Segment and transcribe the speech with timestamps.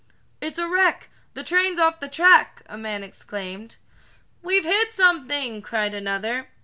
[0.41, 3.75] "It's a wreck the train's off the track!" a man exclaimed.
[4.41, 6.47] "We've hit something!" cried another.